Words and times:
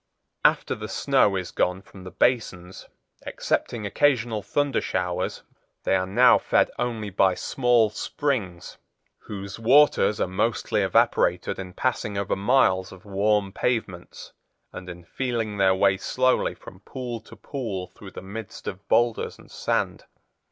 After 0.43 0.73
the 0.73 0.87
snow 0.87 1.35
is 1.35 1.51
gone 1.51 1.83
from 1.83 2.05
the 2.05 2.09
basins, 2.09 2.87
excepting 3.23 3.85
occasional 3.85 4.41
thundershowers, 4.41 5.43
they 5.83 5.93
are 5.95 6.07
now 6.07 6.39
fed 6.39 6.71
only 6.79 7.11
by 7.11 7.35
small 7.35 7.91
springs 7.91 8.79
whose 9.27 9.59
waters 9.59 10.19
are 10.19 10.25
mostly 10.27 10.81
evaporated 10.81 11.59
in 11.59 11.73
passing 11.73 12.17
over 12.17 12.35
miles 12.35 12.91
of 12.91 13.05
warm 13.05 13.51
pavements, 13.53 14.33
and 14.73 14.89
in 14.89 15.03
feeling 15.03 15.57
their 15.57 15.75
way 15.75 15.97
slowly 15.97 16.55
from 16.55 16.79
pool 16.79 17.19
to 17.19 17.35
pool 17.35 17.85
through 17.95 18.09
the 18.09 18.23
midst 18.23 18.67
of 18.67 18.87
boulders 18.87 19.37
and 19.37 19.51
sand. 19.51 20.05